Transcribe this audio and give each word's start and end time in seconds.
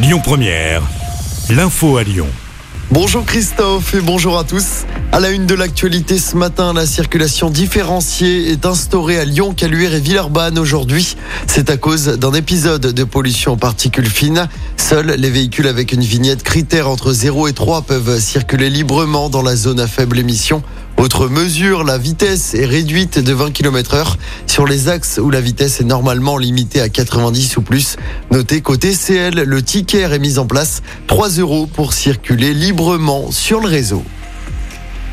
Lyon 0.00 0.20
Première, 0.22 0.82
l'info 1.50 1.96
à 1.96 2.04
Lyon. 2.04 2.28
Bonjour 2.92 3.24
Christophe 3.24 3.94
et 3.94 4.00
bonjour 4.00 4.38
à 4.38 4.44
tous. 4.44 4.84
À 5.10 5.18
la 5.18 5.30
une 5.30 5.44
de 5.44 5.56
l'actualité 5.56 6.18
ce 6.18 6.36
matin, 6.36 6.72
la 6.72 6.86
circulation 6.86 7.50
différenciée 7.50 8.52
est 8.52 8.64
instaurée 8.64 9.18
à 9.18 9.24
Lyon, 9.24 9.54
Caluire 9.54 9.94
et 9.94 10.00
Villeurbanne 10.00 10.56
aujourd'hui. 10.56 11.16
C'est 11.48 11.68
à 11.68 11.76
cause 11.76 12.06
d'un 12.06 12.32
épisode 12.32 12.82
de 12.92 13.04
pollution 13.04 13.54
aux 13.54 13.56
particules 13.56 14.08
fines. 14.08 14.48
Seuls 14.76 15.16
les 15.18 15.30
véhicules 15.30 15.66
avec 15.66 15.90
une 15.90 16.02
vignette 16.02 16.44
critère 16.44 16.88
entre 16.88 17.12
0 17.12 17.48
et 17.48 17.52
3 17.52 17.82
peuvent 17.82 18.20
circuler 18.20 18.70
librement 18.70 19.28
dans 19.28 19.42
la 19.42 19.56
zone 19.56 19.80
à 19.80 19.88
faible 19.88 20.20
émission. 20.20 20.62
Autre 20.98 21.28
mesure, 21.28 21.84
la 21.84 21.96
vitesse 21.96 22.54
est 22.54 22.64
réduite 22.64 23.20
de 23.20 23.32
20 23.32 23.52
km 23.52 23.94
heure 23.94 24.18
sur 24.48 24.66
les 24.66 24.88
axes 24.88 25.20
où 25.22 25.30
la 25.30 25.40
vitesse 25.40 25.80
est 25.80 25.84
normalement 25.84 26.36
limitée 26.38 26.80
à 26.80 26.88
90 26.88 27.56
ou 27.56 27.62
plus. 27.62 27.94
Notez 28.32 28.62
côté 28.62 28.92
CL, 28.92 29.34
le 29.34 29.62
ticket 29.62 30.00
est 30.00 30.18
mis 30.18 30.40
en 30.40 30.46
place 30.46 30.82
3 31.06 31.28
euros 31.38 31.68
pour 31.72 31.92
circuler 31.92 32.52
librement 32.52 33.30
sur 33.30 33.60
le 33.60 33.68
réseau. 33.68 34.02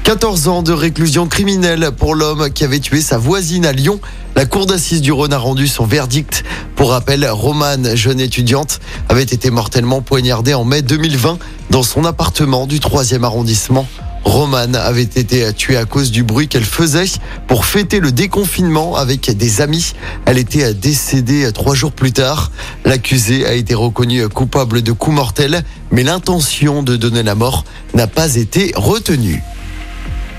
14 0.06 0.48
ans 0.48 0.64
de 0.64 0.74
réclusion 0.74 1.28
criminelle 1.28 1.92
pour 1.96 2.16
l'homme 2.16 2.50
qui 2.50 2.64
avait 2.64 2.80
tué 2.80 3.00
sa 3.00 3.20
voisine 3.20 3.68
à 3.68 3.72
Lyon. 3.72 4.00
La 4.36 4.48
cour 4.48 4.66
d'assises 4.66 5.02
du 5.02 5.12
Rhône 5.12 5.34
a 5.34 5.38
rendu 5.38 5.68
son 5.68 5.86
verdict. 5.86 6.44
Pour 6.76 6.90
rappel, 6.90 7.30
Romane, 7.30 7.96
jeune 7.96 8.20
étudiante, 8.20 8.80
avait 9.08 9.22
été 9.22 9.52
mortellement 9.52 10.02
poignardée 10.02 10.56
en 10.56 10.66
mai 10.66 10.82
2020 10.82 11.38
dans 11.70 11.84
son 11.84 12.06
appartement 12.06 12.66
du 12.66 12.80
3e 12.80 13.24
arrondissement. 13.24 13.88
Romane 14.26 14.76
avait 14.76 15.04
été 15.04 15.54
tuée 15.54 15.78
à 15.78 15.86
cause 15.86 16.12
du 16.12 16.24
bruit 16.24 16.48
qu'elle 16.50 16.66
faisait 16.66 17.06
pour 17.48 17.66
fêter 17.66 18.00
le 18.00 18.12
déconfinement 18.12 18.96
avec 18.96 19.30
des 19.38 19.62
amis. 19.62 19.94
Elle 20.26 20.38
était 20.38 20.74
décédée 20.74 21.50
trois 21.54 21.76
jours 21.76 21.94
plus 21.94 22.12
tard. 22.12 22.52
L'accusé 22.84 23.46
a 23.46 23.54
été 23.54 23.74
reconnu 23.76 24.28
coupable 24.28 24.82
de 24.82 24.92
coups 24.92 25.16
mortels, 25.16 25.64
mais 25.92 26.04
l'intention 26.04 26.84
de 26.84 26.98
donner 26.98 27.24
la 27.24 27.36
mort 27.36 27.64
n'a 27.94 28.08
pas 28.08 28.36
été 28.36 28.74
retenue. 28.76 29.42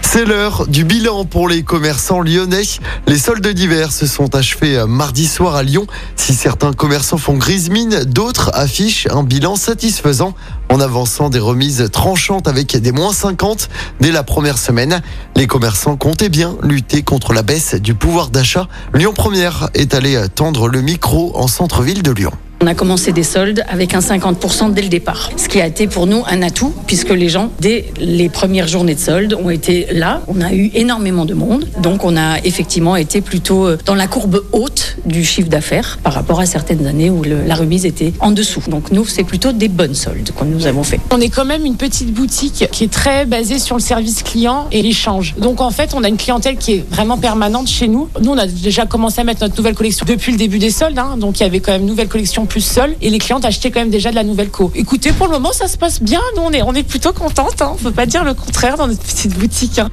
C'est 0.08 0.24
l'heure 0.24 0.66
du 0.68 0.84
bilan 0.84 1.24
pour 1.24 1.48
les 1.48 1.62
commerçants 1.62 2.22
lyonnais. 2.22 2.62
Les 3.06 3.18
soldes 3.18 3.46
d'hiver 3.46 3.92
se 3.92 4.06
sont 4.06 4.34
achevés 4.34 4.82
mardi 4.86 5.26
soir 5.26 5.56
à 5.56 5.62
Lyon. 5.62 5.86
Si 6.14 6.32
certains 6.32 6.72
commerçants 6.72 7.18
font 7.18 7.36
grise 7.36 7.68
mine, 7.68 8.04
d'autres 8.04 8.50
affichent 8.54 9.08
un 9.10 9.24
bilan 9.24 9.56
satisfaisant 9.56 10.34
en 10.70 10.80
avançant 10.80 11.28
des 11.28 11.40
remises 11.40 11.90
tranchantes 11.92 12.48
avec 12.48 12.76
des 12.76 12.92
moins 12.92 13.12
50 13.12 13.68
dès 14.00 14.12
la 14.12 14.22
première 14.22 14.58
semaine. 14.58 15.02
Les 15.34 15.48
commerçants 15.48 15.96
comptaient 15.96 16.30
bien 16.30 16.56
lutter 16.62 17.02
contre 17.02 17.34
la 17.34 17.42
baisse 17.42 17.74
du 17.74 17.94
pouvoir 17.94 18.30
d'achat. 18.30 18.68
Lyon 18.94 19.12
Première 19.12 19.68
est 19.74 19.92
allé 19.92 20.24
tendre 20.34 20.68
le 20.68 20.80
micro 20.80 21.32
en 21.34 21.48
centre-ville 21.48 22.02
de 22.02 22.12
Lyon. 22.12 22.32
On 22.62 22.66
a 22.66 22.74
commencé 22.74 23.12
des 23.12 23.22
soldes 23.22 23.64
avec 23.68 23.94
un 23.94 23.98
50% 23.98 24.72
dès 24.72 24.80
le 24.80 24.88
départ, 24.88 25.30
ce 25.36 25.46
qui 25.46 25.60
a 25.60 25.66
été 25.66 25.86
pour 25.86 26.06
nous 26.06 26.22
un 26.26 26.40
atout 26.40 26.72
puisque 26.86 27.10
les 27.10 27.28
gens, 27.28 27.50
dès 27.60 27.92
les 28.00 28.30
premières 28.30 28.66
journées 28.66 28.94
de 28.94 29.00
soldes, 29.00 29.34
ont 29.34 29.50
été 29.50 29.86
là. 29.92 30.22
On 30.26 30.40
a 30.40 30.54
eu 30.54 30.70
énormément 30.72 31.26
de 31.26 31.34
monde, 31.34 31.68
donc 31.82 32.02
on 32.02 32.16
a 32.16 32.38
effectivement 32.44 32.96
été 32.96 33.20
plutôt 33.20 33.66
euh, 33.66 33.78
dans 33.84 33.94
la 33.94 34.06
courbe 34.06 34.42
haute 34.52 34.96
du 35.04 35.22
chiffre 35.22 35.50
d'affaires 35.50 35.98
par 36.02 36.14
rapport 36.14 36.40
à 36.40 36.46
certaines 36.46 36.86
années 36.86 37.10
où 37.10 37.22
la 37.24 37.54
remise 37.54 37.84
était 37.84 38.14
en 38.20 38.30
dessous. 38.30 38.62
Donc 38.68 38.90
nous, 38.90 39.04
c'est 39.04 39.24
plutôt 39.24 39.52
des 39.52 39.68
bonnes 39.68 39.94
soldes 39.94 40.30
que 40.30 40.44
nous 40.44 40.66
avons 40.66 40.82
fait. 40.82 40.98
On 41.10 41.20
est 41.20 41.28
quand 41.28 41.44
même 41.44 41.66
une 41.66 41.76
petite 41.76 42.12
boutique 42.14 42.68
qui 42.72 42.84
est 42.84 42.92
très 42.92 43.26
basée 43.26 43.58
sur 43.58 43.76
le 43.76 43.82
service 43.82 44.22
client 44.22 44.66
et 44.72 44.80
l'échange. 44.80 45.34
Donc 45.38 45.60
en 45.60 45.70
fait, 45.70 45.92
on 45.94 46.02
a 46.02 46.08
une 46.08 46.16
clientèle 46.16 46.56
qui 46.56 46.72
est 46.72 46.84
vraiment 46.90 47.18
permanente 47.18 47.68
chez 47.68 47.86
nous. 47.86 48.08
Nous, 48.22 48.30
on 48.30 48.38
a 48.38 48.46
déjà 48.46 48.86
commencé 48.86 49.20
à 49.20 49.24
mettre 49.24 49.42
notre 49.42 49.56
nouvelle 49.56 49.74
collection 49.74 50.06
depuis 50.08 50.32
le 50.32 50.38
début 50.38 50.58
des 50.58 50.70
soldes, 50.70 50.98
hein, 50.98 51.18
donc 51.18 51.38
il 51.38 51.42
y 51.42 51.46
avait 51.46 51.60
quand 51.60 51.72
même 51.72 51.82
une 51.82 51.88
nouvelle 51.88 52.08
collection 52.08 52.45
plus 52.46 52.62
seul 52.62 52.96
et 53.00 53.10
les 53.10 53.18
clientes 53.18 53.44
achetaient 53.44 53.70
quand 53.70 53.80
même 53.80 53.90
déjà 53.90 54.10
de 54.10 54.14
la 54.14 54.24
nouvelle 54.24 54.50
co. 54.50 54.72
Écoutez, 54.74 55.12
pour 55.12 55.26
le 55.26 55.32
moment, 55.32 55.52
ça 55.52 55.68
se 55.68 55.76
passe 55.76 56.02
bien. 56.02 56.20
Nous, 56.36 56.42
on 56.42 56.50
est, 56.52 56.62
on 56.62 56.72
est 56.72 56.82
plutôt 56.82 57.12
contente. 57.12 57.60
Hein. 57.60 57.72
On 57.74 57.76
peut 57.76 57.90
pas 57.92 58.06
dire 58.06 58.24
le 58.24 58.34
contraire 58.34 58.76
dans 58.76 58.86
notre 58.86 59.02
petite 59.02 59.36
boutique. 59.38 59.78
Hein. 59.78 59.90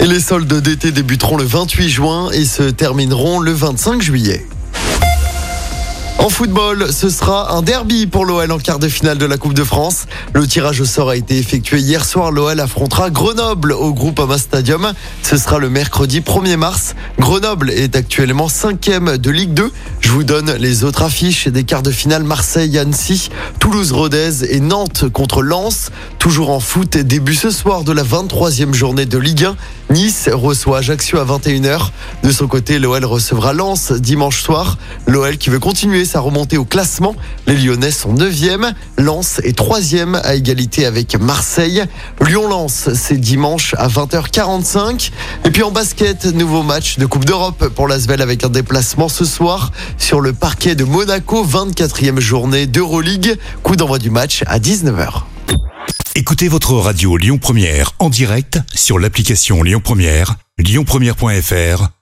Et 0.00 0.06
les 0.06 0.20
soldes 0.20 0.52
d'été 0.60 0.90
débuteront 0.90 1.36
le 1.36 1.44
28 1.44 1.88
juin 1.88 2.30
et 2.30 2.44
se 2.44 2.64
termineront 2.64 3.40
le 3.40 3.52
25 3.52 4.02
juillet. 4.02 4.46
En 6.22 6.28
football, 6.28 6.92
ce 6.92 7.10
sera 7.10 7.52
un 7.52 7.62
derby 7.62 8.06
pour 8.06 8.24
l'OL 8.24 8.52
en 8.52 8.58
quart 8.58 8.78
de 8.78 8.86
finale 8.86 9.18
de 9.18 9.26
la 9.26 9.38
Coupe 9.38 9.54
de 9.54 9.64
France. 9.64 10.06
Le 10.34 10.46
tirage 10.46 10.80
au 10.80 10.84
sort 10.84 11.08
a 11.08 11.16
été 11.16 11.36
effectué 11.36 11.80
hier 11.80 12.04
soir. 12.04 12.30
L'OL 12.30 12.60
affrontera 12.60 13.10
Grenoble 13.10 13.72
au 13.72 13.92
groupe 13.92 14.20
Ama 14.20 14.38
Stadium. 14.38 14.92
Ce 15.24 15.36
sera 15.36 15.58
le 15.58 15.68
mercredi 15.68 16.20
1er 16.20 16.56
mars. 16.56 16.94
Grenoble 17.18 17.70
est 17.70 17.96
actuellement 17.96 18.48
cinquième 18.48 19.18
de 19.18 19.30
Ligue 19.32 19.52
2. 19.52 19.72
Je 19.98 20.10
vous 20.10 20.22
donne 20.22 20.52
les 20.52 20.84
autres 20.84 21.02
affiches 21.02 21.48
des 21.48 21.64
quarts 21.64 21.82
de 21.82 21.90
finale 21.90 22.22
Marseille-Annecy, 22.22 23.30
Toulouse-Rodez 23.58 24.44
et 24.48 24.60
Nantes 24.60 25.08
contre 25.08 25.42
Lens. 25.42 25.90
Toujours 26.20 26.50
en 26.50 26.60
foot, 26.60 26.98
début 26.98 27.34
ce 27.34 27.50
soir 27.50 27.82
de 27.82 27.90
la 27.90 28.04
23e 28.04 28.74
journée 28.74 29.06
de 29.06 29.18
Ligue 29.18 29.46
1. 29.46 29.56
Nice 29.92 30.30
reçoit 30.32 30.78
Ajaccio 30.78 31.18
à 31.18 31.24
21h. 31.24 31.90
De 32.22 32.30
son 32.30 32.46
côté, 32.46 32.78
l'OL 32.78 33.04
recevra 33.04 33.52
Lens 33.52 33.90
dimanche 33.90 34.40
soir. 34.40 34.78
L'OL 35.08 35.36
qui 35.36 35.50
veut 35.50 35.58
continuer 35.58 36.04
sa 36.12 36.20
remontée 36.20 36.58
au 36.58 36.66
classement. 36.66 37.16
Les 37.46 37.56
Lyonnais 37.56 37.90
sont 37.90 38.14
9e. 38.14 38.74
Lens 38.98 39.40
est 39.44 39.58
3e 39.58 40.20
à 40.22 40.34
égalité 40.34 40.84
avec 40.84 41.18
Marseille. 41.18 41.84
Lyon-Lens, 42.20 42.90
c'est 42.92 43.16
dimanche 43.16 43.74
à 43.78 43.88
20h45. 43.88 45.10
Et 45.46 45.50
puis 45.50 45.62
en 45.62 45.70
basket, 45.70 46.26
nouveau 46.26 46.62
match 46.62 46.98
de 46.98 47.06
Coupe 47.06 47.24
d'Europe 47.24 47.68
pour 47.68 47.88
l'Asvel 47.88 48.20
avec 48.20 48.44
un 48.44 48.50
déplacement 48.50 49.08
ce 49.08 49.24
soir 49.24 49.72
sur 49.96 50.20
le 50.20 50.34
parquet 50.34 50.74
de 50.74 50.84
Monaco. 50.84 51.46
24e 51.46 52.20
journée 52.20 52.66
d'Euroleague. 52.66 53.38
Coup 53.62 53.76
d'envoi 53.76 53.98
du 53.98 54.10
match 54.10 54.44
à 54.46 54.58
19h. 54.58 55.22
Écoutez 56.14 56.48
votre 56.48 56.74
radio 56.74 57.16
Lyon 57.16 57.38
Première 57.38 57.92
en 57.98 58.10
direct 58.10 58.58
sur 58.74 58.98
l'application 58.98 59.62
Lyon 59.62 59.80
Première, 59.82 60.36
lyonpremière.fr 60.58 62.01